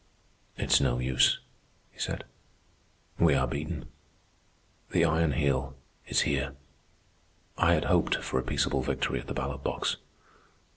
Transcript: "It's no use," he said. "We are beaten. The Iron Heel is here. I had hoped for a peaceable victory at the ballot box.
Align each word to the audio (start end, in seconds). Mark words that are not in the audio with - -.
"It's 0.57 0.81
no 0.81 0.97
use," 0.97 1.39
he 1.91 1.99
said. 1.99 2.23
"We 3.19 3.35
are 3.35 3.45
beaten. 3.45 3.85
The 4.89 5.05
Iron 5.05 5.33
Heel 5.33 5.75
is 6.07 6.21
here. 6.21 6.55
I 7.55 7.75
had 7.75 7.85
hoped 7.85 8.15
for 8.15 8.39
a 8.39 8.43
peaceable 8.43 8.81
victory 8.81 9.19
at 9.19 9.27
the 9.27 9.35
ballot 9.35 9.61
box. 9.63 9.97